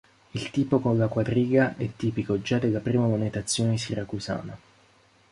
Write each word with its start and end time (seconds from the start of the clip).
Il 0.31 0.49
tipo 0.49 0.79
con 0.79 0.97
la 0.97 1.07
quadriga 1.07 1.77
è 1.77 1.87
tipico 1.95 2.41
già 2.41 2.57
della 2.57 2.79
prima 2.79 3.05
monetazione 3.05 3.77
siracusana. 3.77 4.57